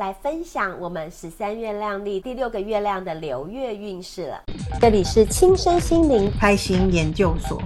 [0.00, 4.42] 来分享我们十三月亮历第六个月亮的流月运势了。
[4.80, 7.62] 这里是亲身心灵开心研究所，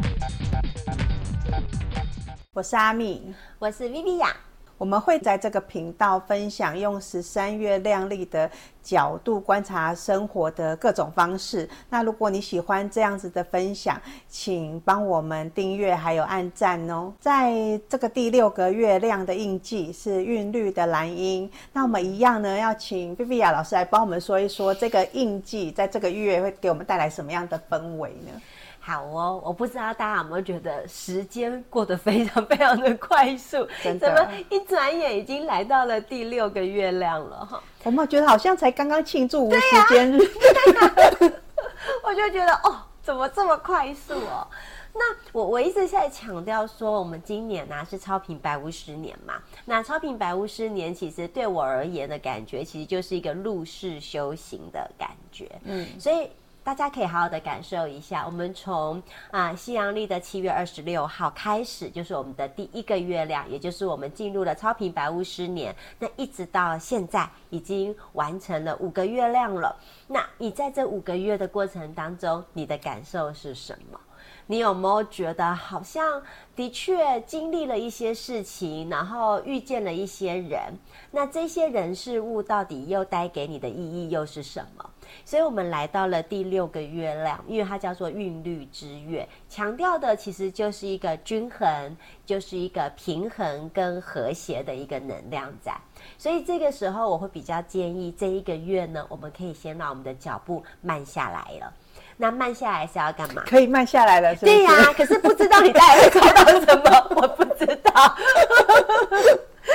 [2.52, 3.22] 我是阿蜜，
[3.58, 4.30] 我是 Viviya。
[4.78, 8.48] 我们会在这个频道分享用十三月亮丽的
[8.80, 11.68] 角度观察生活的各种方式。
[11.90, 17.12] 那如果你喜欢这样子的分享，请帮我们订阅还有按赞哦。
[17.20, 17.52] 在
[17.88, 21.50] 这个第六个月亮的印记是韵律的蓝音。
[21.72, 28.40] 那我们一样呢，要请 Viviya 老师来帮我们说一说这个印记在这个月会给我们带来什么样的氛围呢？
[28.88, 33.68] 好哦，我不知道大家有没有觉得时间过得非常非常的快速，
[34.00, 37.62] 怎么一转眼已经来到了第六个月亮了哈？
[37.84, 39.60] 我们觉得好像才刚刚庆祝无时
[39.90, 40.18] 间日，
[42.02, 44.48] 我就觉得哦，怎么这么快速哦？
[44.94, 49.34] 那我我一直在强调说，我们今年呢、啊、是超频白巫十年嘛，
[49.66, 56.30] 那超频白巫十年其实对我而言的感觉，其实就是一个入世修行的感觉，嗯，所以。
[56.68, 65.74] 大家可以好好的感受一下，我们从啊西洋历的七月二十六号开始，就是我们的第一个月亮，也就是我们进入了超频白巫师年。
[65.98, 69.74] 那一直到现在，已经完成了五个月亮了。
[70.06, 73.98] 那你在这五个月的过程当中，你的感受是什么？
[74.46, 76.22] 你有没有觉得好像
[76.54, 80.74] 的确经历了一些事情，然后遇见了一些人？
[81.10, 84.84] 那这些人事物到底又带给你的意义又是什么？
[85.24, 95.72] 所以，我们来到了第六个月亮，因为它叫做韵律之月，强调的其实就是一个均衡，就是一个平衡跟和谐的一个能量在。
[96.16, 101.72] 所以，这个时候我会比较建议这一个月呢，我们可以先让我们的脚步慢下来了。
[102.20, 103.44] 那慢下来是要干嘛？
[103.46, 104.52] 可以慢下来了是不是？
[104.52, 108.16] 对呀、啊，可是不知道你待会会抽到什么，我不知道。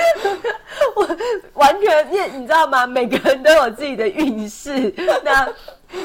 [0.96, 1.16] 我
[1.54, 2.86] 完全，你你知道吗？
[2.86, 4.92] 每个人都有自己的运势。
[5.24, 5.48] 那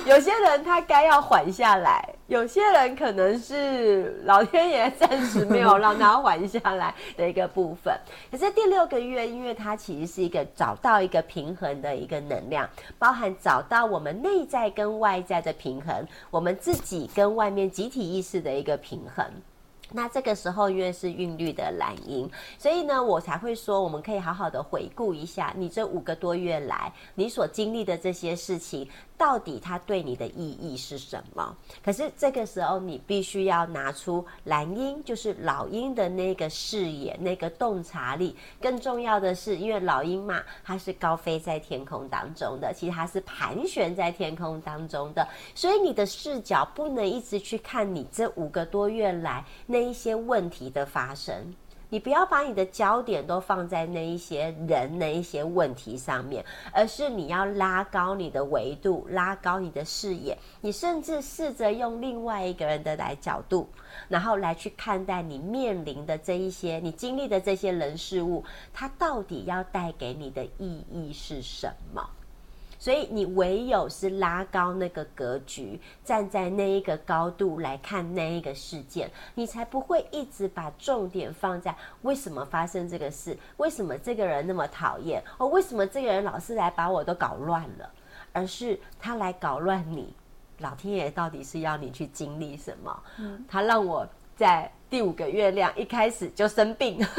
[0.06, 7.94] 有些人他该要缓下来，有些人可能是老天爷暂时没有让他缓下来的一个部分。
[8.32, 19.26] 可是第六个月，因为它其实是一个找到一个平衡的一个能量，包含找到我们内在跟外在的平衡，我们自己跟外面集体意识的一个平衡。
[19.92, 28.88] 那这个时候因为是韵律的蓝鹰，所以呢，我才会说，我们可以好好的回顾一下你这五个多月来你所经历的这些事情。
[29.20, 31.54] 到底它对你的意义是什么？
[31.84, 38.34] 可是这个时候，你必须要拿出蓝鹰，就是老鹰的那个视野、那个洞察力。
[38.62, 51.56] 更重要的是，因为老鹰嘛，它是高飞在天空当中的，其实它是盘旋在天空当中的，所以你的视角不能一直去看你这五个多月来那那一些问题的发生。
[51.92, 60.38] 你不要把你的焦点都放在那一些人、那一些问题上面，而是你要拉高你的维度，拉高你的视野。
[60.60, 63.68] 你甚至试着用另外一个人的来角度，
[64.10, 72.08] 然后来去看待你面临的这一些、你经历的这些人事物，它到底要带给你的意义是什么？
[72.80, 87.92] 所以你唯有是拉高那个格局，站在那一个高度来看那一个事件，你才不会一直把重点放在为什么发生这个事，为什么这个人那么讨厌，哦，为什么这个人老是来把我都搞乱了，
[88.32, 90.16] 而是他来搞乱你，
[90.60, 93.04] 老天爷到底是要你去经历什么？
[93.18, 94.08] 嗯，他让我
[94.40, 94.72] 在。
[94.90, 96.98] 第五个月亮一开始就生病，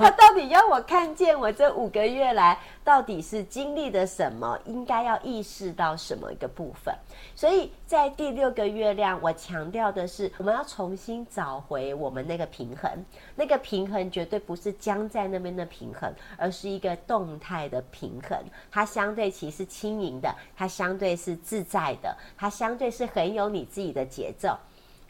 [0.00, 4.58] 他到底要我看见我这五个月来到底是经历了什么？
[4.64, 6.94] 应该要意识到什么一个部分？
[7.34, 12.90] 所以在第六个月亮，我强调的是，我们要重新找回我们那个平衡。
[13.36, 18.38] 那个平衡绝对不是僵在那边的平衡，而是一个动态的平衡。
[18.70, 24.56] 它相对其实是轻盈的，它相对是自在的，它相对是很有你自己的节奏。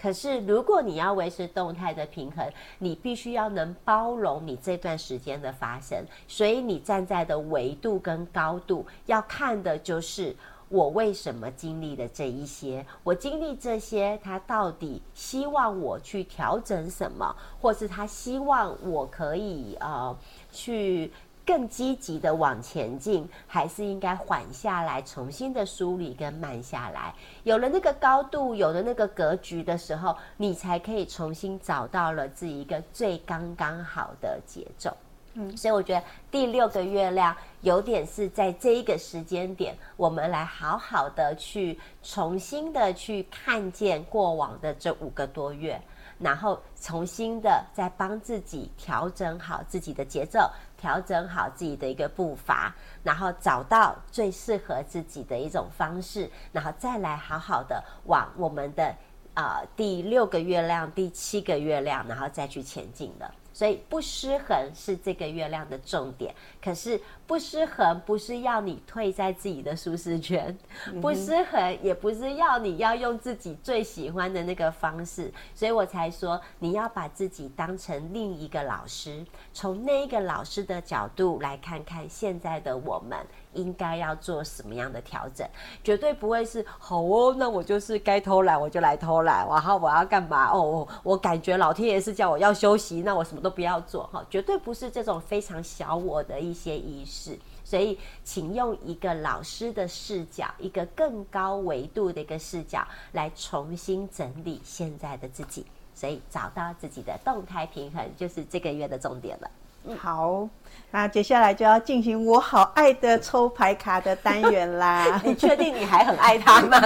[0.00, 2.48] 可是，如果你要维持动态的平衡，
[2.78, 6.04] 你必须要能包容你这段时间的发生。
[6.28, 10.36] 所以，你站在的维度跟高度，要看的就是
[10.68, 20.16] 我为什么经历了这一些，我经历这些，他到底希望我去调整什么，或是他希望我可以呃
[20.52, 21.12] 去。
[21.48, 27.14] 更积极的往前进，还是应该缓下来，重新的梳理跟慢下来。
[27.44, 34.94] 有了那个高度，有了那个格局的时候，你才可以重新找到了自己一个最刚刚好的节奏。
[35.32, 45.80] 嗯，所以我觉得第六个月亮有点是在这一个时间点，我们来好好的去重新的去看见过往的这五个多月。
[46.18, 58.94] 然后重新的再帮自己调整好自己的节奏，调整好自己的一个步伐，然后找到最适合自己的一种方式，然后再来好好的往我们的
[59.34, 63.30] 呃第六个月亮、第七个月亮，然后再去前进的。
[63.58, 66.32] 所以不失衡是这个月亮的重点，
[66.62, 70.56] 可是不失衡不是要你退在自己的舒适圈，
[71.02, 83.18] 不失衡也不是要你要用自己最喜欢的那个方式，所以我才说你要把自己当成另一个老师，从那一个老师的角度来看看现在的我们。
[83.54, 85.48] 应该要做什么样的调整？
[85.82, 90.50] 绝对不会是好哦，那我就是该偷懒我就来偷懒，然后我要干嘛？
[90.50, 97.38] 哦，我感觉老天爷是叫我要休息，那我什么都不要做哈，绝对不是这种非常小我的一些仪式。
[97.64, 109.50] 所以，请用一个老师的视角，一个更高维度的一个视角来重新整理现在的自己，所以找到自己的动态平衡，就是这个月的重点了。
[109.84, 110.48] 嗯好。
[110.90, 115.20] 那接下来就要进行我好爱的抽牌卡的单元啦。
[115.24, 116.80] 你确定你还很爱他吗？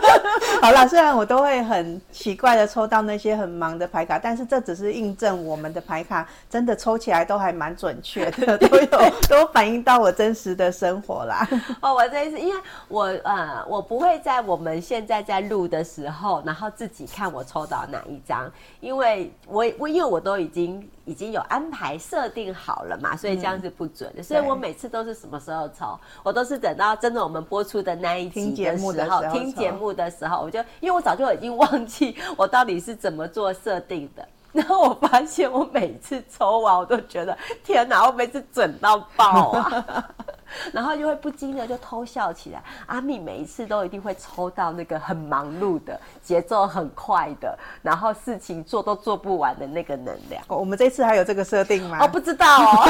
[0.62, 8.86] 好了，虽然我都会很奇怪的抽到那些很忙的牌卡，但是这只是印证我们的牌卡真的抽起来都还蛮准确的，都有
[9.28, 11.46] 都反映到我真实的生活啦。
[11.82, 18.50] 哦，我这一次，因为我呃，我不会在我们现在在录的时候，然后自己看我抽到哪一张，
[18.80, 23.42] 因为我我因为我都已经已经有安排设定好了嘛，所以。
[23.42, 40.08] 这样是不准的，所以我每次都是什么时候抽，我都是等到真的我们播出的那一集的时候，听节目的时候，听节目的时候，我就因为我早就已经忘记我到底是怎么做设定的，然后我发现我每次抽完，我都觉得天哪，我每次准到爆啊！
[40.72, 42.62] 然后就会不禁的就偷笑起来。
[42.86, 50.42] 阿米每一次都一定会抽到那个很忙碌的、节奏很快的，然后事情做都做不完的那个能量。
[50.48, 51.98] 我们这次还有这个设定吗？
[52.00, 52.88] 哦，不知道哦，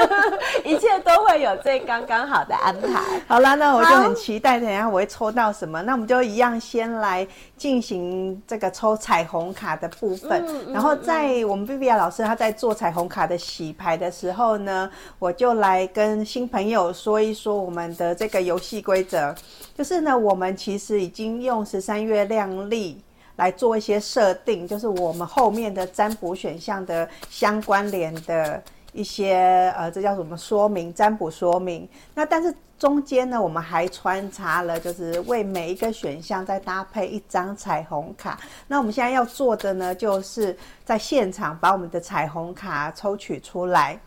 [0.64, 3.20] 一切都会有最刚刚好的安排。
[3.28, 5.82] 好啦，那我就很期待，等一下我会抽到什么。
[5.82, 10.44] 那我们就一样先来进行这个抽彩虹卡的部分。
[10.46, 16.93] 嗯、然后在我们 Viviya 老师他在做彩虹卡的洗牌的时候呢，我就来跟新朋友。
[16.94, 19.34] 说一说我们的这个游戏规则，
[19.76, 23.02] 就是呢，我们其实已经用十三月亮历
[23.36, 28.62] 来做一些设定，就是我们后面的占卜选项的相关联的
[28.92, 30.94] 一些呃，这叫什么说明？
[30.94, 31.88] 占卜说明。
[32.14, 38.38] 那但是中间呢，我们还穿插了，就是为每一个选项再搭配一张彩虹卡。
[38.68, 43.98] 那我们现在要做的呢，就是在现场把我们的彩虹卡抽取出来。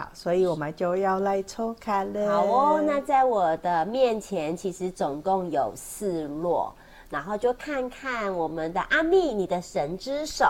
[0.00, 2.32] 好，所以我们就要来抽卡了。
[2.32, 6.72] 好哦，那在我的面前其实总共有四摞，
[7.10, 10.46] 然后就看看我们的阿蜜，你的神之手。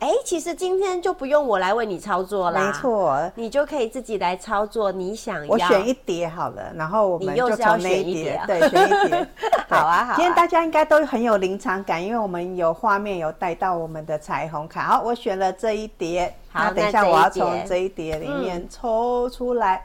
[0.00, 5.52] 哎，其实今天就不用我来为你操作啦，没错，你就可以自己来操作你想要。
[5.52, 9.26] 我选一叠好了，然后我们就从那一叠，对，选一叠。
[9.68, 10.14] 好啊，好啊。
[10.14, 14.82] 今天大家应该都很有临场感，因为我们有画面有带到我们的彩虹卡。
[14.82, 16.32] 好，我选了这一叠。
[16.50, 19.84] 好，那等一下我要从这一叠里面抽出来。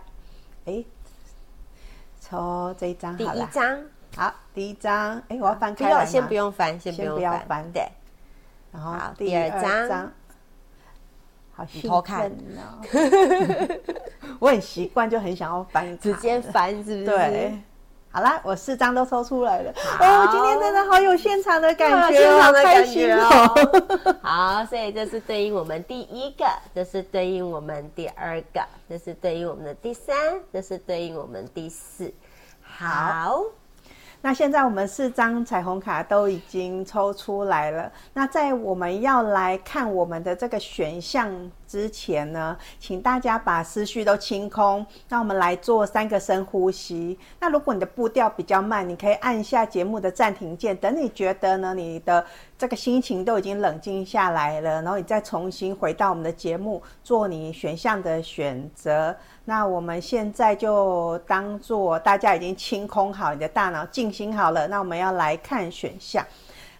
[0.65, 0.85] 哎、嗯，
[2.21, 3.33] 抽这一张好了。
[3.33, 3.79] 第一张，
[4.15, 5.21] 好，第一张。
[5.29, 6.05] 哎，我要翻开来。
[6.05, 7.83] 先不用翻，先不用翻对。
[8.73, 10.11] 然后第二张，
[11.55, 12.81] 好兴奋哦！
[14.39, 17.05] 我很习惯，就很想要翻，直接翻，是不是？
[17.05, 17.53] 对。
[18.09, 19.71] 好啦，我四张都抽出来了。
[19.71, 24.17] 哦，今天真的好有现场的感觉，现场的感觉哦。
[24.21, 30.15] 好，所以这是对应我们第一个，这是对应我们第二个，这是对应我们的第三，
[30.51, 32.13] 这是对应我们第四。
[32.61, 33.41] 好。
[34.25, 37.91] 那现在我们四张彩虹卡都已经抽出来了。
[38.13, 41.29] 那在我们要来看我们的这个选项
[41.73, 44.85] 之前呢，请大家把思绪都清空。
[45.09, 47.17] 那我们来做三个深呼吸。
[47.39, 52.23] 那如果你的步调比较慢，你可以按下节目的暂停键，等你觉得呢，你的
[52.59, 59.15] 这个心情都已经冷静下来了，然后你再重新回到我们的节目，做你选项的选择。
[59.43, 64.67] 那我们现在就当做大家已经清空好你的大脑，静心好了。
[64.67, 66.23] 那我们要来看选项。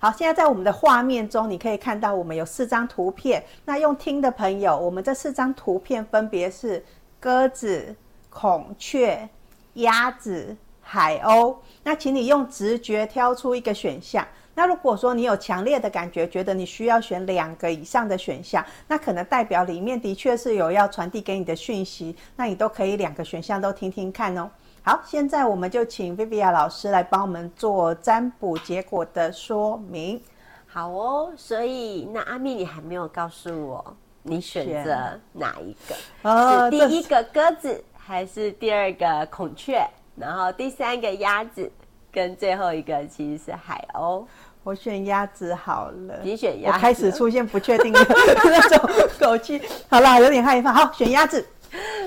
[0.03, 3.41] 好，现在在我们的画面中，你可以看到我们有四张图片。
[3.63, 6.83] 那用听的朋友，我们这四张图片分别是
[7.21, 7.95] 鸽子、
[8.29, 9.29] 孔雀、
[9.75, 11.55] 鸭子、海鸥。
[11.85, 14.27] 那请你用直觉挑出一个选项。
[14.53, 24.51] 那如果说你有强烈的感觉，觉得你需要选两个以上的选项，那可能代表里面的确是有要传递给你的讯息，那你都可以两个选项都听听看哦。
[24.85, 30.21] 好，现在我们就请 Vivian 老师来帮我们做占卜结果的说明。
[30.67, 35.95] 好哦，所以那阿蜜，你还没有告诉我你选择哪一个？
[36.29, 39.87] 哦，是第一个鸽子，还是第二个孔雀，
[40.17, 41.71] 然后第三个鸭子，
[42.11, 44.25] 跟最后一个其实是海鸥。
[44.65, 46.19] 我选鸭子好了。
[46.23, 47.99] 你选鸭子，我开始出现不确定的
[48.43, 49.61] 那种口气。
[49.87, 50.73] 好了，有点害怕。
[50.73, 51.45] 好，选鸭子。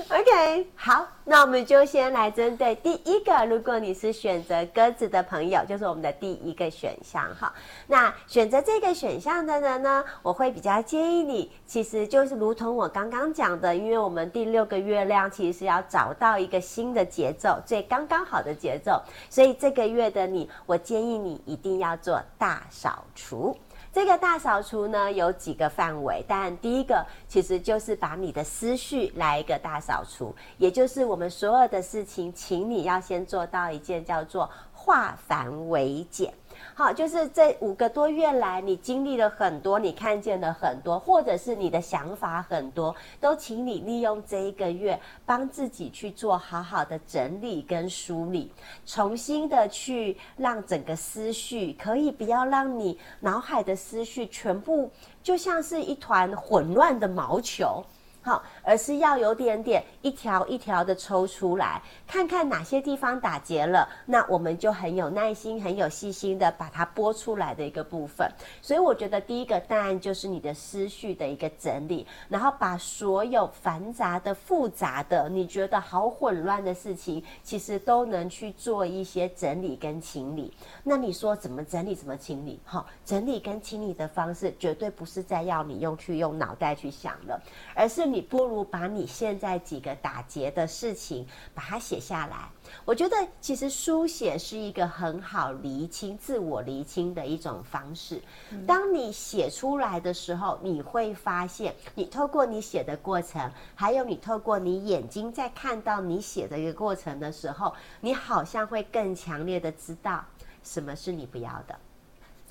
[0.09, 3.45] OK，好，那我们就先来针对第一个。
[3.45, 7.53] 如果你是选择鸽子的朋友，就是我们的第一个选项哈。
[7.87, 23.53] 那选择这个选项的人呢，我会比较建议你，其实就是如同我刚刚讲的，因为我们第六个月亮其实是要找到一个新的节奏，最刚刚好的节奏，所以这个月的你，我建议你一定要做大扫除。
[23.97, 36.31] 这个大扫除呢，有几个范围，但第一个其实就是把你的思绪来一个大扫除，也就是我们所有的事情，请你要先做到一件叫做化繁为简。
[36.77, 48.51] 好，就是这五个多月来，你经历了很多，你看见了很多，或者是你的想法很多，都请你利用这一个月，帮自己去做好好的整理跟梳理，
[48.85, 54.91] 重新的去让整个思绪可以不要让你脑海的思绪全部
[55.23, 57.83] 就像是一团混乱的毛球。
[58.27, 68.29] 好，而是要有点点一条一条的抽出来，看看哪些地方打结了，那我们就很有耐心、很有细心的把它拨出来的一个部分。
[68.61, 80.53] 所以我觉得第一个答案就是你的思绪的一个整理，然后把所有繁杂的、复杂的、你觉得好混乱的事情，其实都能去做一些整理跟清理。
[80.83, 82.59] 那你说怎么整理、怎么清理？
[82.65, 87.41] 好，整理跟清理的方式绝对不是在要你用去用脑袋去想了，
[87.73, 88.16] 而是你。
[88.17, 92.49] 你不如把你现在几个打结的事情把它写下来。
[92.83, 98.19] 我觉得其实书写是一个很好厘清自我厘清的一种方式。
[98.65, 107.71] 当你写出来的时候，你会发现，你透过你写的过程，还有你透过你眼睛在看到你写的一个过程的时候，
[108.01, 110.25] 你好像会更强烈的知道
[110.63, 111.77] 什么是你不要的，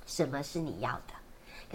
[0.07, 1.26] 什么是你要的。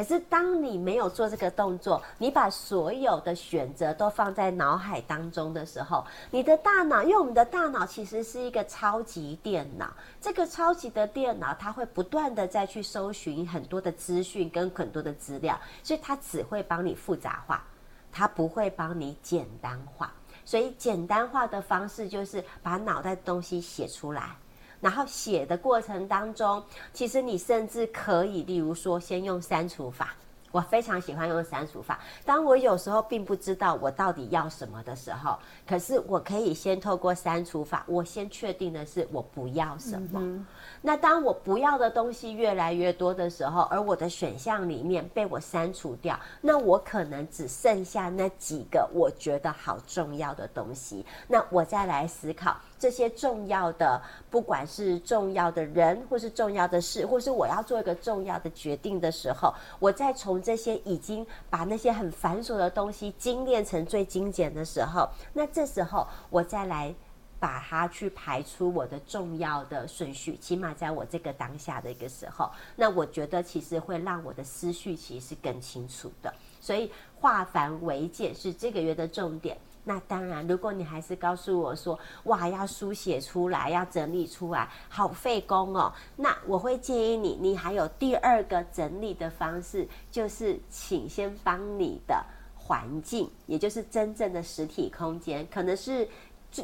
[0.01, 17.63] 可是，当你没有做这个动作，你把所有的选择都放在脑海当中的时候，你的大脑，因为我们的大脑其实是一个超级电脑，这个超级的电脑，它会不断的再去搜寻很多的资讯跟很多的资料，所以它只会帮你复杂化，
[18.11, 20.11] 它不会帮你简单化。
[20.43, 24.35] 所以，简单化的方式就是把脑袋的东西写出来。
[24.81, 26.61] 然后写的过程当中，
[26.91, 30.13] 其实你甚至可以，例如说，先用删除法。
[30.51, 31.97] 我非常喜欢用删除法。
[32.25, 40.45] 当我有时候并不知道我到底要什么的时候，可是我可以先透过删除法，我先确定的是我不要什么。
[40.83, 51.05] 那当我不要的东西越来越多的时候，而我的选项里面被我删除掉，那我可能只剩下那几个我觉得好重要的东西。
[51.27, 66.93] 那我再来思考这些重要的，不管是重要的人，或是重要的事，或是我要做一个重要的决定的时候，我再从这些已经把那些很繁琐的东西精炼成最精简的时候，那这时候我再来。
[67.41, 76.31] 把它去排出我的重要的顺序，起码在我这个当下的一个时候，那我觉得其实会让我的思绪其实是更清楚的。
[76.59, 79.57] 所以化繁为简是这个月的重点。
[79.83, 92.23] 那当然，如果你还是告诉我说，哇，要书写出来，要整理出来，好费工哦，那我会建议你，你还有第二个整理的方式，就是请先帮你的
[92.55, 96.07] 环境，也就是真正的实体空间，可能是。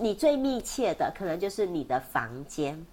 [0.02, 2.86] 你最密切的可能就是你的房间，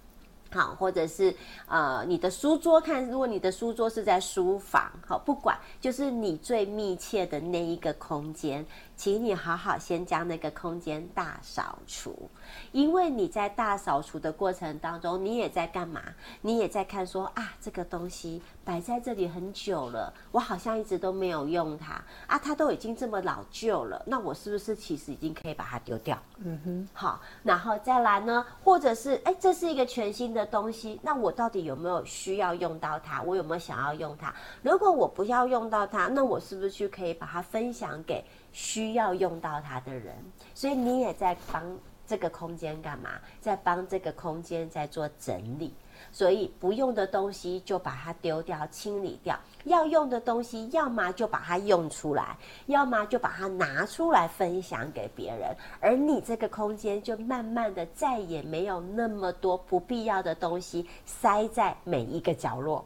[0.51, 1.35] 好，或者是
[1.67, 2.79] 呃你的书桌。
[2.79, 8.65] 看，如果你的书桌是在书房，好，不管，就是你最密切的那一个空间。
[8.95, 12.29] 请你好好先将那个空间大扫除，
[12.71, 16.01] 因为你在大扫除的过程当中，你也在干嘛？
[16.41, 26.17] 你也在看说啊，这个东西摆在这里很久了，我好像一直都没有用它啊，它都已经这么老旧了，那我是不是其实已经可以把它丢掉？
[26.37, 33.21] 嗯哼，好，然后再来呢，或者是哎，这是一个全新的东西，那我到底有没有需要用到它？
[33.23, 34.33] 我有没有想要用它？
[34.61, 38.23] 如果我不要用到它，那我是不是就可以把它分享给？
[38.55, 40.15] 需要用到它的人，
[40.53, 43.19] 所以你也在帮这个空间干嘛？
[43.41, 45.73] 在帮这个空间在做整理。
[46.11, 55.55] 所以不用的东西就把它丢掉、清理掉；要用的东西，要么就把它用出来，要么就把它拿出来分享给别人。
[55.81, 62.85] 而你这个空间就慢慢的再也没有那么多不必要的东西塞在每一个角落。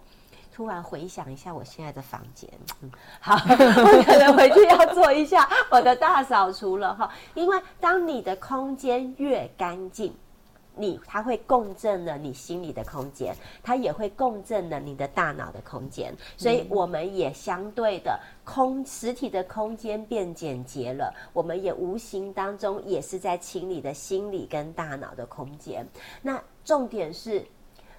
[0.59, 2.49] 突然回想一下我现在的房间，
[3.21, 7.09] 好， 我可能回去要做一下我的大扫除了哈。
[7.33, 10.13] 因为当你的空间越干净，
[10.75, 25.87] 你它会共振了你心里的空间，它也会共振了你的大脑的空间，所以我们也相对的空实体的空间变简洁了，我们也无形当中也是在清理的心理跟大脑的空间。
[26.21, 27.45] 那重点是。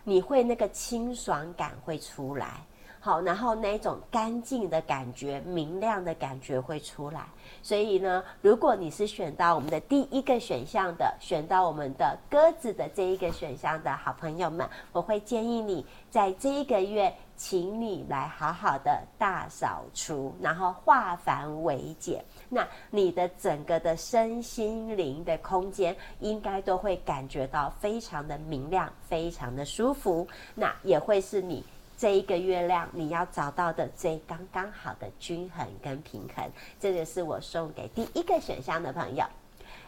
[0.05, 2.65] 你会那个清爽感会出来，
[3.03, 7.27] 好，然后那种干净的感觉、明亮的感觉会出来。
[7.63, 22.23] 所以呢，如果你是选到我们的第一个选项的，选到我们的鸽子的这一个选项的好朋友们，我会建议你在这一个月，请你来好好的大扫除，然后化繁为简。
[22.51, 30.29] 那你的整个的身心灵的空间，应该都会感觉到非常的明亮，非常的舒服。
[30.55, 31.65] 那也会是你
[32.01, 36.51] 这一个月亮你要找到的最刚刚好的均衡跟平衡。
[36.81, 39.25] 这个是我送给第一个选项的朋友。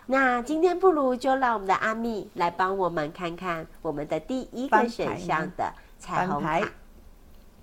[0.04, 6.60] 那今天不如就让我们的阿蜜来帮我们看看我们的第一个选项的彩虹卡。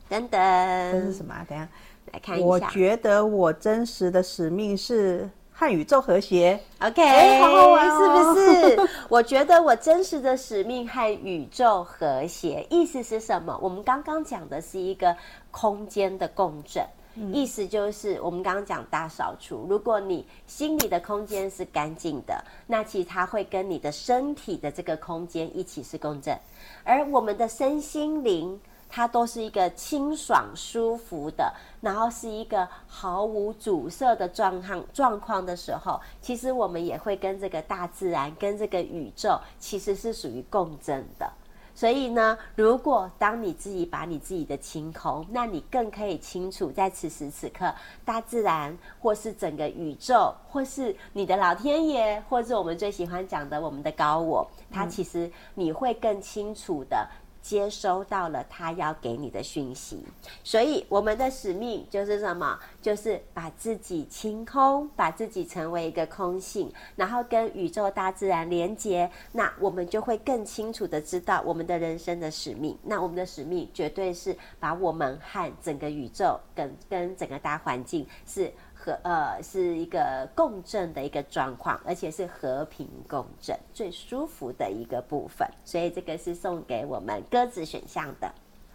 [0.10, 1.46] 等等，这是什么？
[1.48, 1.70] 等下。
[2.12, 6.58] 来看一下，我觉得我真实的使命是和宇宙和谐。
[6.80, 8.90] OK，欸，好好玩哦，是不是？
[9.10, 13.60] 我觉得我真实的使命和宇宙和谐，意思是什么？
[13.62, 15.14] 我们刚刚讲的是一个
[15.52, 16.82] 空间的共振，
[17.16, 19.68] 嗯，意思就是我们刚刚讲大扫除。
[19.70, 26.40] 如果你心里的空间是干净的，那其实它会跟你的身体的这个空间一起是共振，
[26.86, 28.58] 而我们的身心灵。
[28.90, 41.32] 它都是一个清爽舒服的，然后是一个毫无阻塞的状况状况的时候，其实我们也会跟这个大自然、跟这个宇宙，其实是属于共振的。
[41.76, 57.08] 所以呢，如果当你自己把你自己的清空，那你更可以清楚，在此时此刻，大自然或是整个宇宙，或是你的老天爷，或是我们最喜欢讲的我们的高我，它其实你会更清楚的。
[57.42, 60.04] 接收到了他要给你的讯息，
[60.44, 62.60] 所以我们的使命就是什么？
[62.82, 72.78] 就是把自己清空，把自己成为一个空性，然后跟宇宙大自然连接，那我们就会更清楚的知道我们的人生的使命。
[72.84, 78.52] 那我们的使命绝对是把我们和整个宇宙跟跟整个大环境是。
[78.90, 88.28] 和呃是一个共振的一个状况，而且是和平共振最舒服的一个部分，所以这个是送给我们鸽子选项的。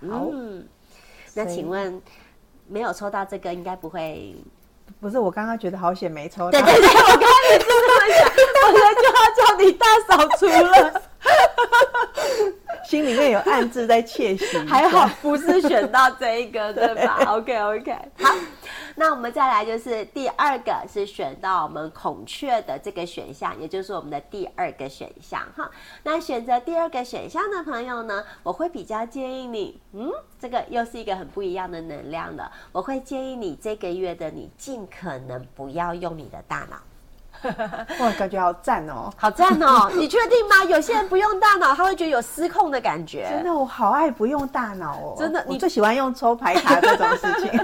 [0.08, 0.66] 好，嗯，
[1.34, 2.00] 那请问
[2.68, 4.36] 没有抽到这个，应该不会？
[5.00, 6.50] 不是，我刚刚觉得好险没抽到。
[6.50, 8.28] 对对对，我刚刚也是这么想，
[8.72, 11.02] 我就要叫你大扫除了，
[12.84, 14.58] 心里面有暗自在窃喜。
[14.58, 18.34] 还好不是选到这一个，对吧？OK OK，好。
[18.96, 25.70] 那我们再来就是第二个是选到我们孔雀的这个选项，也就是我们的第二个选项哈。
[26.02, 32.50] 那选择第二个选项的朋友呢，我会比较建议你，嗯，这个又是一个很不一样的能量的。
[32.72, 36.76] 我会建议你这个月的你尽可能不要用你的大脑。
[38.00, 39.90] 哇，感觉好赞哦，好赞哦！
[39.94, 40.64] 你确定吗？
[40.64, 43.28] 有些人不用大脑，他会觉得有失控的感觉。
[43.28, 45.14] 真的，我好爱不用大脑哦。
[45.18, 47.60] 真的，你最喜欢用抽牌卡这种事情。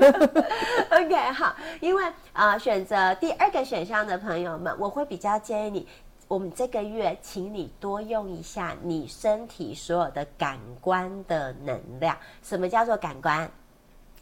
[0.90, 5.88] OK，好，因为啊、呃，选择第二个选项的朋友们，我会比较建议你，
[6.28, 12.16] 我们这个月，请你多用一下你身体所有的感官的能量。
[12.42, 13.50] 什么叫做感官？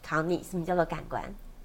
[0.07, 1.23] 考你，什么叫做感官？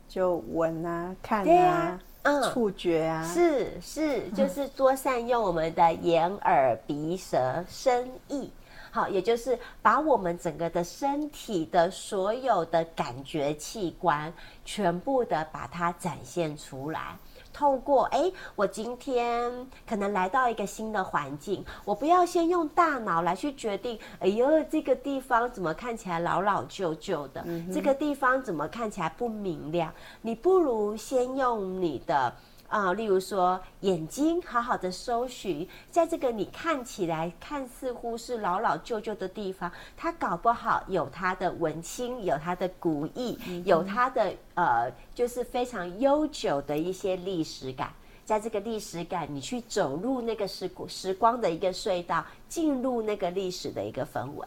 [0.08, 1.98] 就闻啊，看啊。
[2.24, 8.50] 嗯，触觉啊，是是，就是多善用我们的眼、耳、鼻、舌、身、意，
[8.90, 14.32] 好，也就是把我们整个的身体的所有的感觉器官，
[14.64, 17.18] 全部的把它展现出来。
[17.54, 19.50] 透过哎，我今天
[19.88, 27.42] 可能来到一个新的环境，我不要先用大脑来去决定，哎呦，这个地方怎么看起来老老旧旧的？
[27.46, 29.90] 嗯，这个地方怎么看起来不明亮？
[30.20, 32.34] 你不如先用你的。
[32.74, 47.92] 啊、呃，例如说眼睛好好的搜寻，在这个你看起来看似乎是老老旧旧的地方，它搞不好有它的文青，有它的古意，有它的呃，就是非常悠久的一些历史感。
[48.24, 54.44] 在这个历史感，你去走入那个时时光的一个隧道，进入那个历史的一个氛围。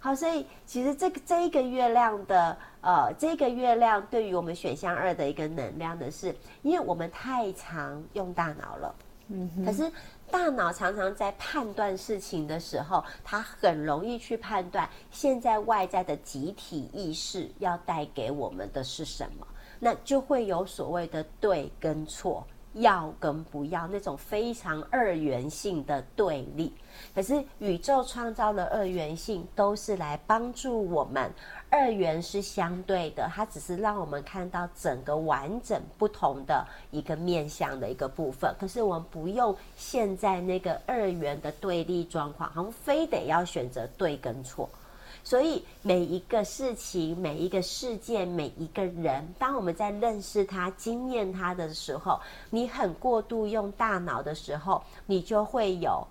[0.00, 8.94] 好，所以其实这个这一个月亮的呃，这个月亮对于我们选项二的一个能量的是，因为我们太常用大脑了，
[9.28, 9.90] 嗯，可是
[10.30, 19.46] 大脑常常在判断事情的时候，它很容易去判断现在外在的集体意识要带给我们的是什么，
[19.80, 22.46] 那就会有所谓的对跟错。
[22.78, 26.72] 要跟不要那种非常二元性的对立，
[27.14, 31.30] 可是宇宙创造了二元性，都是来帮助我们。
[31.70, 38.54] 二元是相对的，它只是让我们看到整个完整不同的一个面向的一个部分。
[38.58, 44.68] 可是我们不用现在那个二元的对立状况，好像非得要选择对跟错。
[45.24, 56.06] 所以每一个事情、每一个事件、每一个人，当我们在认识他、经验他的时候，你很过度用大脑的时候，你就会有，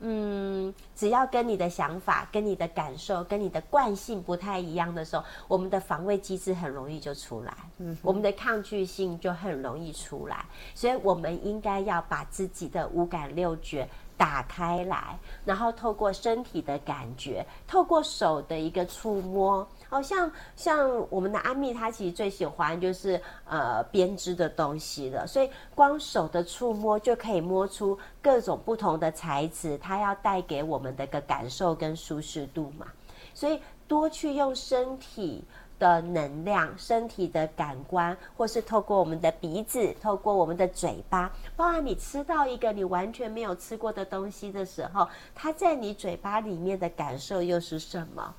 [0.00, 10.44] 嗯，只要跟你的想法、跟你的感受、跟你的惯性不太一样的时候，我们的防卫机制很容易就出来，嗯，我们的抗拒性就很容易出来。
[10.74, 13.88] 所以我们应该要把自己的五感六觉。
[14.22, 32.86] 打开来，然后透过身体的感觉，透过手的一个触摸，好像像我们的阿密，他其实最喜欢就是呃编织的东西了，所以光手的触摸就可以摸出各种不同的材质，它要带给我们的一个感受跟舒适度嘛，
[33.34, 35.44] 所以多去用身体。
[35.82, 48.32] 的能量、身体的感官，或是透过我们的鼻子、透过我们的嘴巴，包含你吃到一个你完全没有吃过的东西的时候，它在你嘴巴里面的感受又是什么？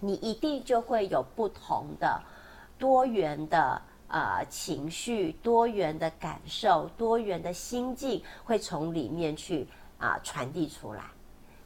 [0.00, 2.22] 你一定就会有不同的、
[2.78, 11.02] 多元的呃情绪、多元的感受、多元的心境，会从里面去啊、传递出来。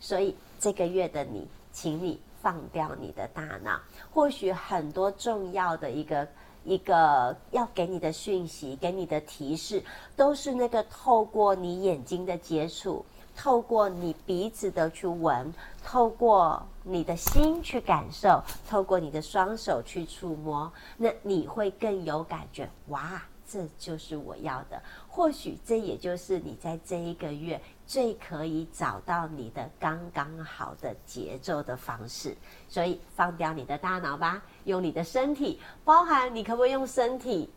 [0.01, 2.21] 所以这个月的你，请你。
[2.46, 6.28] 放掉你的大脑，或许很多重要的一个
[6.62, 9.82] 一个要给你的讯息，给你的提示，
[10.14, 13.04] 都是那个透过你眼睛的接触，
[13.35, 15.52] 透过你鼻子的去闻，
[15.85, 22.70] 透过你的心去感受，透过你的双手去触摸，那你会更有感觉。
[22.90, 24.80] 哇，这就是我要的。
[25.09, 27.61] 或许这也就是你在这一个月。
[27.87, 32.37] 最可以找到你的刚刚好的节奏的方式，
[32.68, 37.49] 所以放掉你的大脑吧，用你的身体，包含你可不可以用身体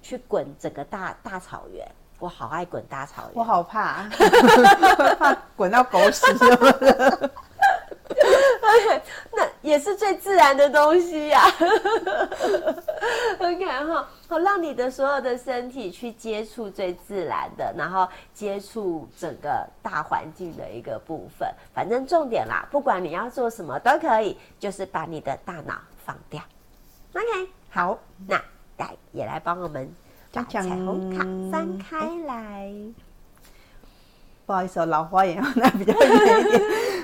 [0.00, 1.86] 去滚整个大大草原？
[2.20, 4.08] 我好爱滚大草原，我好怕，
[5.18, 6.24] 怕滚到狗屎。
[9.32, 11.40] 那也是最自然的东西呀、
[13.38, 21.48] OK 哈，好，让你的所有的身体去接触最自然的，然后接触整个大环境的一个部分。
[21.72, 26.42] 反正重点啦，不管你要做什么都可以，就是把你的大脑放掉。
[27.14, 28.42] OK，好，那
[28.78, 29.88] 来也来帮我们
[30.32, 32.72] 把彩虹卡翻开来。
[34.44, 36.62] 不好意思哦，老花眼那比较远一点。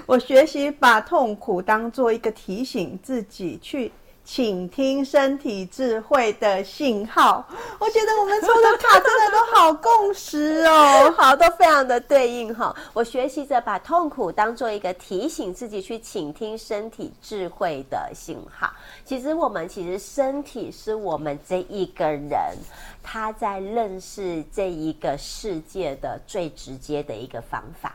[0.09, 3.93] 我学习把痛苦当做一个提醒自己去
[4.25, 7.47] 倾听身体智慧的信号。
[7.79, 12.75] 我觉得我们抽的卡真的都好共识哦， 好，都非常的对应哈。
[12.95, 18.73] 我学习着把痛苦当做一个提醒自己去倾听身体智慧的信号。
[19.05, 22.57] 其实我们其实身体是我们这一个人
[23.03, 27.95] 他在认识这一个世界的最直接的一个方法。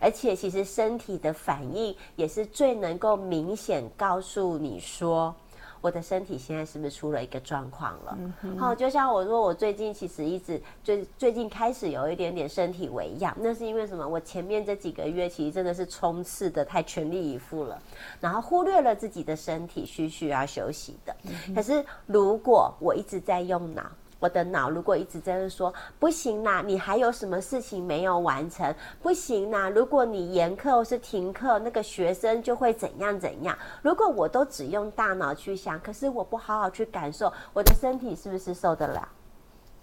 [0.00, 5.34] 而且，其实身体的反应也是最能够明显告诉你说。
[5.80, 8.18] 我的身体现在是不是出了一个状况了？
[8.58, 14.06] 好、嗯，就像我说，我最近其实一直最最近开始有一点点身体微恙，那是因为什么？
[14.06, 17.80] 我前面这几个月其实真的是冲刺的太全力以赴了，
[18.20, 21.14] 然后忽略了自己的身体需需要休息的。
[21.28, 23.88] 嗯、可是如果我一直在用脑。
[24.20, 28.74] 我的脑如果一直在说不行啦，你还有什么事情没有完成？
[29.00, 33.56] 不行啦，如果你延课或是停课，那个学生就会怎样怎样。
[33.82, 39.08] 如果我都只用大脑去想，可是我不好好去感受，我的身体是不是受得了？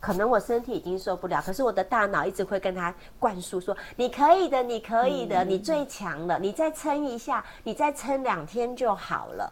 [0.01, 9.51] 可能我身体已经受不了，可是我的大脑一直会跟他灌输说：“你可以的，你可以的，你最强了，你再撑一下，你再撑两天就好了。”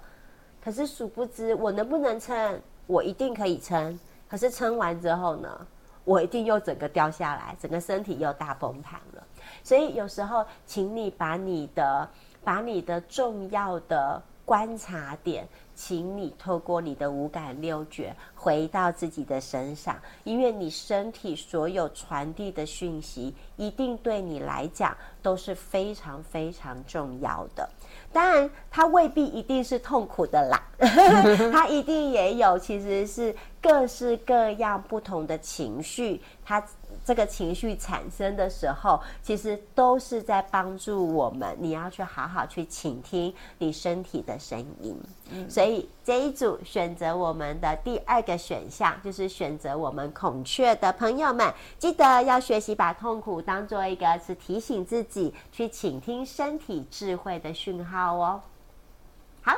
[0.63, 2.61] 可是殊不知，我能不能撑？
[2.85, 3.97] 我一定可以撑。
[4.33, 5.67] 可是撑完之后呢，
[6.05, 9.23] 我一定又整个掉下来，整个身体又大崩盘了。
[9.63, 12.09] 所以有时候，请你把你的、
[12.43, 27.69] 把你的重要的观察点，请你透过你的五感六觉回到自己的身上，因为你身体所有传递的讯息，一定对你来讲都是非常非常重要的。
[28.13, 30.61] 当然，它未必一定是痛苦的啦，
[31.51, 36.63] 它一定也有，其实是各式各样不同的情绪，它
[37.05, 41.55] 这个情绪产生的时候，其实都是在帮助我们。
[41.59, 44.99] 你要去好好去倾听你身体的声音。
[45.31, 58.41] 嗯，所以这一组选择我们的第二个选项，就是选择我们孔雀的朋友们，记得要学习把痛苦当做一个是提醒自己去倾听身体智慧的讯号哦。
[59.41, 59.57] 好，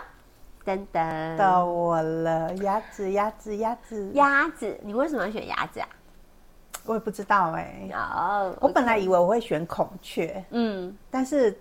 [0.63, 5.88] 等等，到我了，鸭子，鸭子，鸭子，鸭子，你为什么要选鸭子啊？
[6.86, 7.91] 我也不知道哎、欸。
[7.93, 8.00] 哦
[8.45, 8.58] ，oh, okay.
[8.62, 11.58] 我本来以为我会选孔雀，嗯，但是。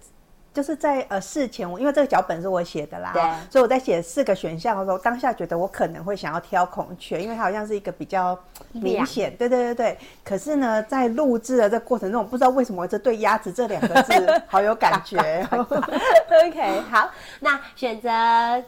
[0.55, 8.39] 就是在呃事前，我因为这个脚本是我写的啦，对，所以我在写四个选项的时候，当下觉得我可能会想要挑孔雀，因为它好像是一个比较
[8.71, 9.99] 明显，对对对对。
[10.25, 15.19] 可是呢，在录制的这过程中，我不知道为什么我这对鸭子这两个字好有感觉。
[15.51, 18.09] OK，好，那选择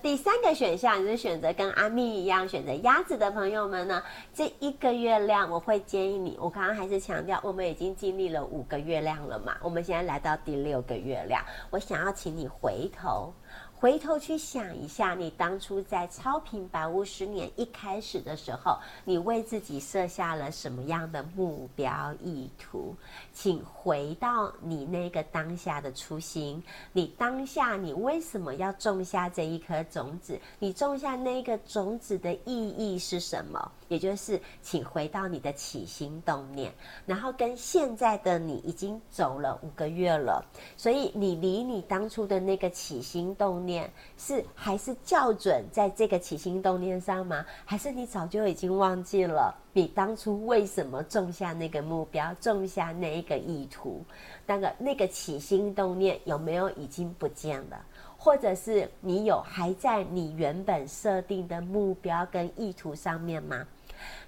[0.02, 4.02] 第三个选项，就是选择跟阿蜜一样选择鸭子的朋友们呢，
[4.34, 11.40] 这一个月亮我会建议你，我刚刚还是强调，我们已经经历了五个月亮了嘛，我们现在来到第六个月亮。
[11.76, 13.34] 我想要请你回头，
[13.74, 22.96] 回头去想一下，你当初在超频白巫师年一开始的时候，你为自己设下了什么样的目标意图？
[23.34, 30.40] 请回到你那个当下的初心，你当下你为什么要种下这一颗种子？
[30.58, 33.70] 你种下那个种子的意义是什么？
[33.88, 36.72] 也就是，请回到你的起心动念，
[37.04, 40.44] 然后跟现在的你已经走了五个月了，
[40.76, 47.44] 所以你离你当初的那个起心动念是还是校准在这个起心动念上吗？
[47.64, 54.04] 还是你早就已经忘记了你当初为什么种下那个目标，种下那一个意图？
[54.46, 57.84] 那个那个起心动念有没有已经不见了？
[58.18, 63.66] 或者是你有还在你原本设定的目标跟意图上面吗？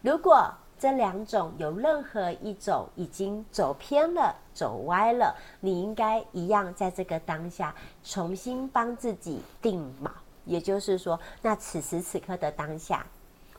[0.03, 10.09] 如果这两种有任何一种已经走偏了、走歪了，你应该一样在这个当下重新帮自己定锚。
[10.45, 13.05] 也就是说，那此时此刻的当下，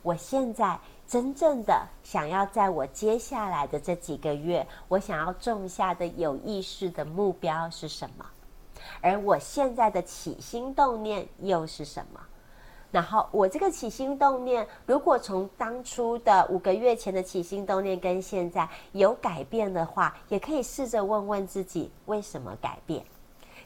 [0.02, 8.26] 我现在真正的想要在我接下来的这几个月，我想要种下的有意识的目标是什么？
[9.02, 12.20] 而我现在的起心动念又是什么？
[12.92, 23.04] 然后我这个起心动念，如果从当初的五个月前的起心动念跟现在有改变的话，也可以试着问问自己为什么改变？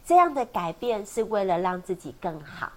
[0.06, 2.70] 这样的改变是为了让自己更好，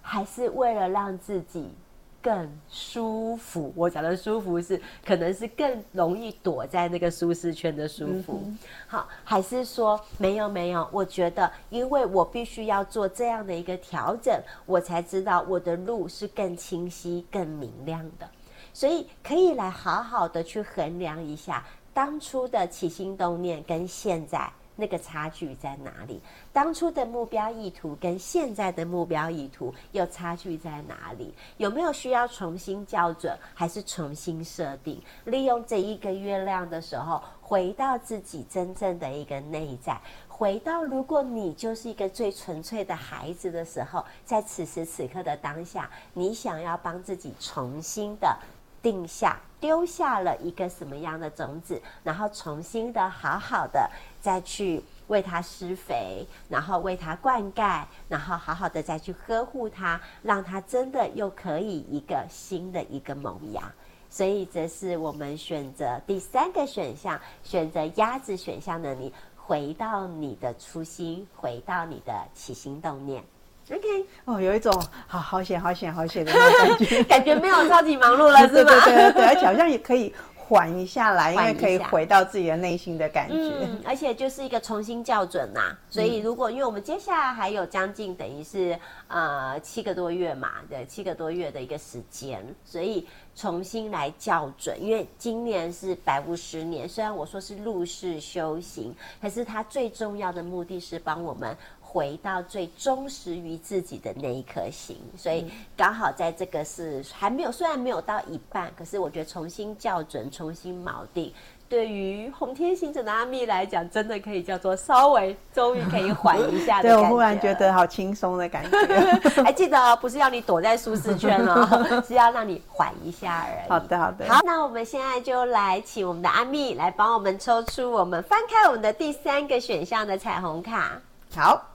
[0.00, 1.74] 还是为了让自己？
[2.22, 8.42] 更舒服，我讲的舒服是，可能是更容易躲在那个舒适圈的舒服。
[8.44, 10.88] 嗯、好，还是说没有没有？
[10.92, 18.28] 我觉得，因为我必须要做这样的一个调整，我才知道我的路是更清晰、更明亮的。
[18.72, 24.50] 所以可以来好好的去衡量一下当初的起心动念跟现在。
[24.80, 26.18] 那个差距在哪里？
[26.52, 31.32] 当初的目标意图跟现在的目标意图又差距在哪里？
[31.58, 35.00] 有没有需要重新校准，还是重新设定？
[35.26, 48.34] 利用这一个月亮的时候，回到自己真正的一个内在，回到如果你就是一个最纯粹的孩子的时候，在此时此刻的当下，你想要帮自己重新的
[48.82, 53.90] 定下，丢下了一个什么样的种子，然后重新的好好的。
[54.20, 63.72] 再去为它施肥，然后为它灌溉，然后好好的再去呵护它，让它真的又可以一个新的一个萌芽。
[64.08, 73.22] 所以这是我们选择第三个选项，选择鸭子选项的你，回到你的初心，回到你的起心动念。
[73.70, 74.72] OK，哦，有一种
[75.06, 78.72] 好好险、好险、好险的那种感觉， 感觉没有超级忙碌了， 是吗？
[78.84, 80.12] 对对对对，而且好像也可以。
[80.50, 83.36] 缓一下来，因为可以回到自己的内心的感觉。
[83.36, 85.78] 嗯，而且就是一个重新校准呐、啊。
[85.88, 94.76] 所以如果因为我们接下来还有将近等于是呃七个多月嘛，对，七个多月的一个时间，所以重新来校准。
[94.82, 101.56] 因为今年是百无十年，虽然我说是入世修行，可是它最重要的目的是帮我们。
[101.92, 111.32] 回到最忠实于自己的那一颗心，所以刚好在这个是还没有，虽然没有到一半，可是我觉得重新校准、重新锚定，
[111.68, 116.90] 对于红天行者的阿蜜来讲，真的可以叫做稍微终于可以缓一下的。
[116.94, 119.42] 对，我忽然觉得好轻松的感觉。
[119.42, 121.66] 还 记得哦，不是要你躲在舒适圈哦，
[122.06, 123.68] 是要让你缓一下而已。
[123.68, 124.28] 好的，好的。
[124.28, 131.00] 好，那我们现在就来请我们的阿蜜来帮我们抽出我们翻开我们的第三个选项的彩虹卡。
[131.34, 131.69] 好。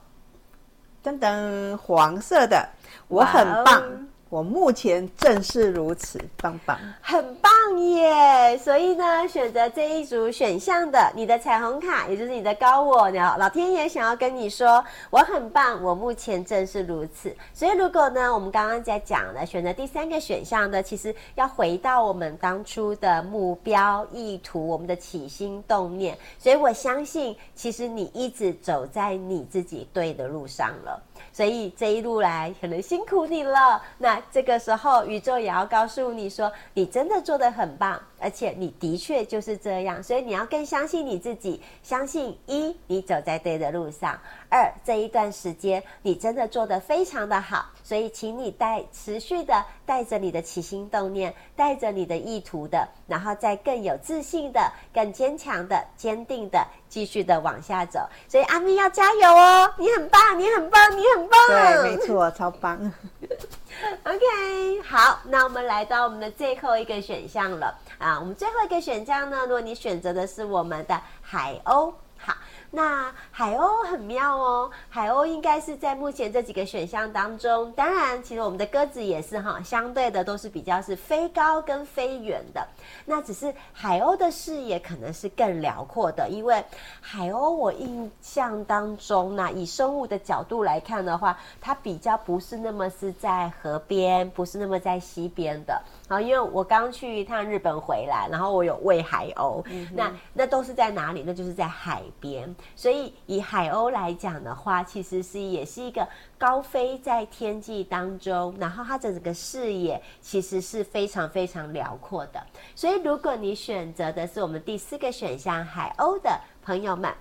[1.06, 2.68] 噔噔，黄色的，
[3.06, 3.82] 我很棒，
[4.28, 8.58] 我目前正是如此，棒棒，很棒耶！
[8.58, 17.34] 所以呢，选择这一组选项的你的彩虹卡，也就是你的高我，呢，老天爷想要跟你说，我很棒，我目前正是如此。
[17.54, 26.18] 所以如果呢，我们刚刚在讲的选择第三个选项的，其实要回到我们当初的目标意图，我们的起心动念。
[26.36, 31.00] 所以我相信，其实你一直走在你自己对的路上了。
[31.32, 56.66] 所以这一路来可能辛苦你了，那这个时候宇宙也要告诉你说，你真的做得很棒，而且你的确就是这样，所以你要更相信你自己，相信一你走在对的路上，二这一段时间你真的做得非常的好，所以请你带持续的带着你的起心动念，带着你的意图的，然后再更有自信的、更坚强的、坚定的。
[56.88, 57.98] 继续的往下走，
[58.28, 59.70] 所以阿咪要加油哦！
[59.76, 61.38] 你很棒，你很棒，你很棒。
[61.48, 62.78] 对，没错，超棒。
[64.04, 68.18] OK，好，那我们来到我们的最后一个选项了啊！
[68.20, 72.34] 我们最后一个选项呢，如果你选择的是我们的海鸥，好。
[72.72, 82.66] 那海鸥很妙哦，海鸥应该是在目前这几个选项当中，当然，其实我们的鸽子也是哈，相对的都是比较是飞高跟飞远的。
[83.04, 86.62] 那只是海鸥的视野可能是更辽阔的，因为
[87.00, 95.80] 海鸥我印象当中呢，以生物的角度来看的话，它比较不是那么是在河边，不是那么在溪边的。
[96.08, 101.24] 好，因为我刚去一趟日本回来，然后我有喂海鸥，嗯、那那都是在哪里？
[101.26, 102.54] 那就是在海边。
[102.76, 106.06] 所以以海鸥来讲的话，其实是也是一个
[106.38, 112.40] 高飞在天际当中，然后它整个视野其实是非常非常辽阔的。
[112.76, 117.12] 所以如果你选择的是我们第四个选项海鸥的朋友们，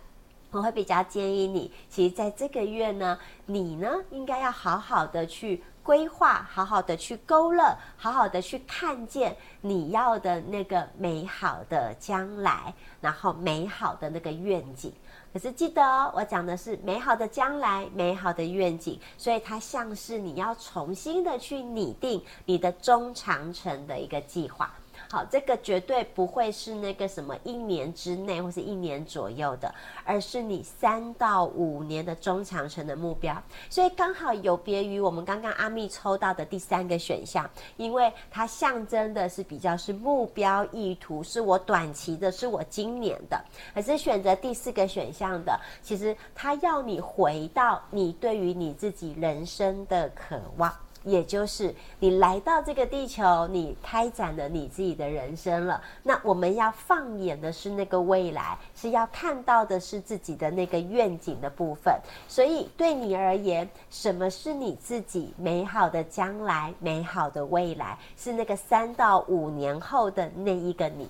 [0.52, 3.18] 我会比较建议你，其实在这个月呢，
[3.48, 5.64] 你呢应该要好好的去。
[5.86, 14.92] 规划，好好的去勾勒，好好的去看见你要的那个美好的将来，然后美好的那个愿景。
[15.32, 24.74] 可是记得哦，我讲的是美好的将来，美好的愿景，所以它像是你要重新的去拟定你的中长程的一个计划。
[25.10, 33.42] 好，这个绝对不会是那个什么一年之内或是一年左右的，而是你三到五年的中长程的目标。
[33.70, 43.40] 所以刚好有别于我们刚刚阿蜜抽到的第三个选项，因为它象征的是比较是目标意图，是我短期的，是我今年的。
[43.74, 50.74] 可是选择第四个选项的，其实它要你回到你对于你自己人生的渴望。
[51.06, 55.82] 也就是你来到这个地球，你开展了你自己的人生了。
[56.04, 61.94] 那我们要放眼的是那个未来，是要看到的是自己的那个愿景的部分。
[62.28, 67.98] 所以对你而言，什么是你自己美好的将来、美好的未来？
[68.18, 71.10] 是那个三到五年后的那一个你。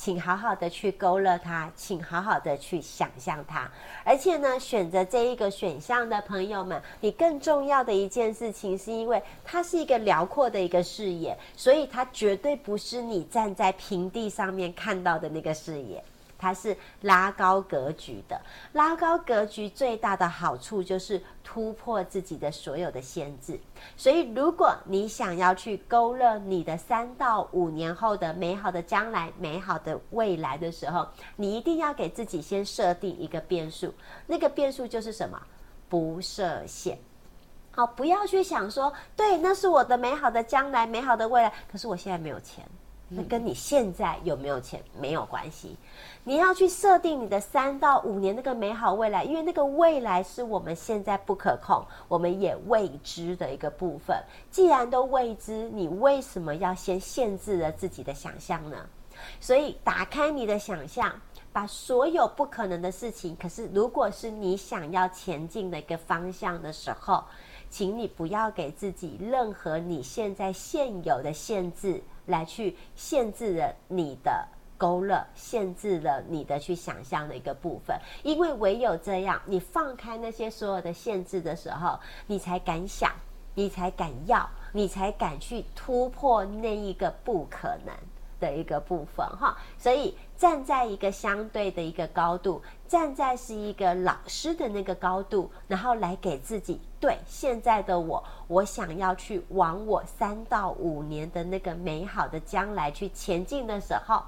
[0.00, 3.70] 请好好的去勾勒它，请好好的去想象它。
[4.02, 16.02] 而且呢，选择这一个选项的朋友们，你更重要的一件事情，是因为它是一个辽阔的一个视野，所以它绝对不是你站在平地上面看到的那个视野。
[16.40, 18.40] 它是拉高格局的，
[18.72, 23.60] 拉高格局最大的好处就是突破自己的所有的限制。
[23.96, 33.92] 所以，如果你想要去勾勒你的三到五年后的美好的将来、美好的未来的时候，你一定要给自己先设定一个变数。
[34.26, 35.38] 那个变数就是什么？
[35.88, 36.98] 不设限。
[37.72, 42.64] 好，不要去想说，对，那是我的美好的将来、美好的未来，可是我现在没有钱。
[43.12, 45.76] 那跟你现在有没有钱没有关系，
[46.22, 54.16] 你要去设定你的三到五年那个美好未来，因为那个未来是我们现在不可控，我们也未知的一个部分。
[54.48, 58.76] 既然都未知，你为什么要先限制了自己的想象呢？
[59.40, 61.12] 所以打开你的想象，
[61.52, 67.24] 把所有不可能的事情，可是如果是你想要前进的一个方向的时候，
[67.68, 72.00] 请你不要给自己任何你现在现有的限制。
[72.30, 74.46] 来去限制了你的
[74.78, 83.12] 勾勒，限制了你的去想象的一个部分，因为唯有这样，你放开那些所有的限制的时候，你才敢想，
[83.54, 87.94] 你才敢要，你才敢去突破那一个不可能
[88.40, 104.20] 的一个部分哈，所以站在一个相对的一个高度，站在是一个老师的那个高度，然后来给自己对现在的我，我想要去往我三到五年的那个美好的将来去前进的时候，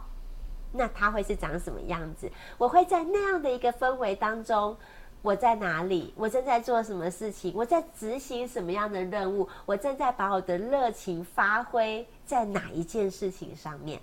[0.70, 2.30] 那它会是长什么样子？
[2.56, 4.76] 我会在那样的一个氛围当中，
[5.22, 6.14] 我在哪里？
[6.16, 7.52] 我正在做什么事情？
[7.56, 9.48] 我在执行什么样的任务？
[9.66, 14.00] 我正在把我的热情发挥在哪一件事情上面？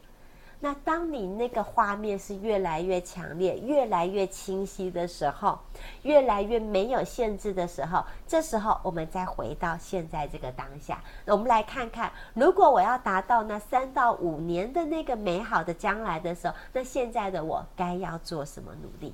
[0.61, 5.57] 那当你那个画面是越来越强烈、越来越清晰的时候，
[6.03, 19.13] 越来越没有限制的时候，这时候我们再回到现在这个当下，那我们来看看，如果我要达到那三到五年的那个美好的将来的时候，那现在的我该要做什么努力？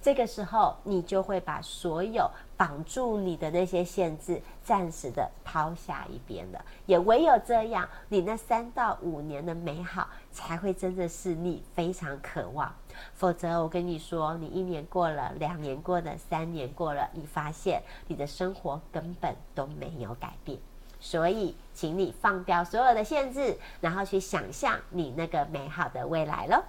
[0.00, 6.64] 这个时候，你就会把所有绑住你的那些限制暂时的抛下一边了。
[6.86, 12.72] 也唯有这样，你那三到五年的美好才会真的是你非常渴望。
[13.14, 20.58] 否则，我跟你说，你一年过了，两年过了，三年过了，你发现你的生活根本都没有改变。
[21.00, 26.62] 所以，请你放掉所有的限制，然后去想象你那个美好的未来喽。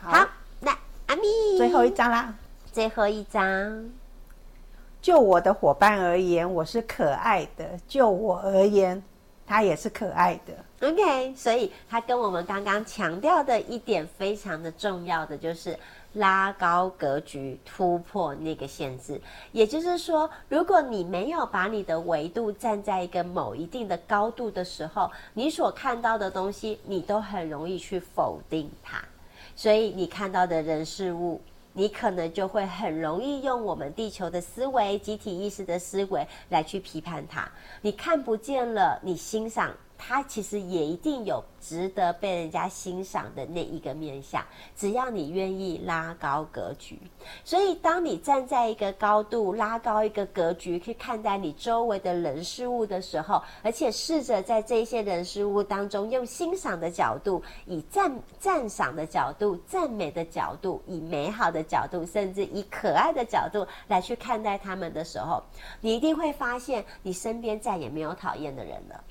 [0.00, 0.28] 好，
[0.60, 2.34] 那阿咪，最后一张啦。
[2.72, 3.90] 最后一张，
[5.02, 9.02] 就我的伙伴而言，我是可爱的；就我而言，
[9.46, 10.88] 他也是可爱的。
[10.88, 15.78] OK，所以他跟我们刚刚强调的一点非常的重要的就是
[16.14, 19.20] 拉高格局，突破那个限制。
[19.52, 29.04] 也就是说，如果你没有把你的维度站在一个某一定的高度的时候，你所看到的东西，你都很容易去否定它。
[29.54, 31.38] 所以你看到的人事物。
[31.72, 37.50] 你可能就会很容易用我们地球的思维、集体意识的思维来去批判它。
[37.80, 39.74] 你看不见了，你欣赏。
[40.04, 44.44] 他其实也一定有值得被人家欣赏的那一个面相，
[44.76, 46.98] 只要你愿意拉高格局。
[47.44, 65.40] 所以，当你站在一个高度，拉高一个格局去看待你周围的人事物的时候，而且试着在这些人事物当中，用欣赏的角度，以赞赞赏的角度、赞美的角度、以美好的角度，甚至以可爱的角度来去看待他们的时候，
[65.80, 69.04] 你一定会发现，你身边再也没有讨厌的人了。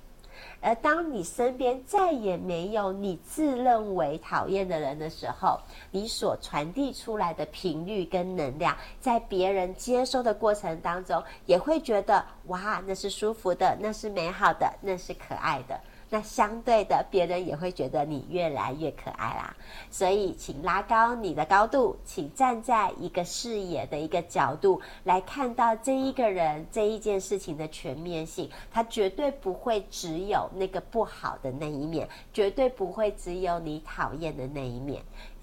[0.62, 5.60] 而当你身边再也没有你自认为讨厌的人的时候，
[5.90, 15.80] 你所传递出来的频率跟能量，在别人接收的过程当中，也会觉得哇，那是舒服的，那是美好的，那是可爱的。
[16.12, 19.56] 那相对的，别人也会觉得你越来越可爱啦。
[19.90, 28.50] 所以，请拉高你的高度，请站在一个视野的一个角度来看到这一个人、这一件事情的全面性。
[28.70, 35.02] 他绝对不会只有那个不好的那一面，绝对不会只有你讨厌的那一面。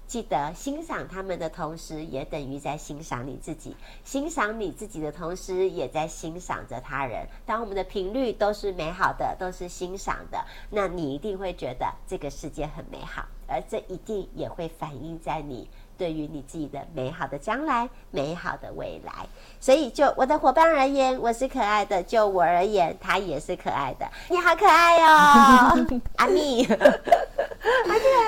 [0.09, 7.27] 记得欣赏他们的同时，也等于在欣赏你自己；欣赏你自己的同时，也在欣赏着他人。
[7.45, 19.27] 当我们的频率都是美好的，都是欣赏的，那你一定会觉得这个世界很美好，而这一定也会反映在你对于你自己的美好的将来、美好的未来。
[19.59, 24.09] 所以，就我的伙伴而言，我是可爱的；就我而言，他也是可爱的。
[24.27, 26.65] 你好可爱哟， 阿蜜。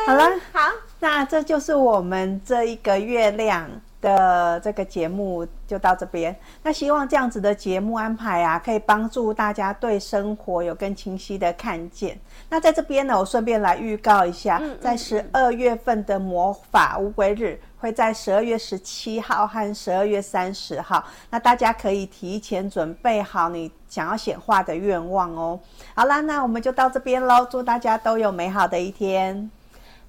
[0.05, 0.90] 好了，好。
[1.01, 3.67] 那这就是我们这一个月亮
[3.99, 6.35] 的这个节目，就到这边。
[6.61, 12.19] 那希望这样子的节目安排啊，可以帮助大家对生活有更清晰的看见。
[12.47, 21.03] 那在这边呢，我顺便来预告一下，在十二月份的魔法乌龟日会在十二月十七号和十二月三十号。
[21.31, 25.59] 那大家可以提前准备好你想要显化的愿望哦。
[25.95, 29.49] 好啦，那我们就到这边喽，祝大家都有美好的一天。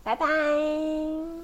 [0.04, 1.41] 拜拜。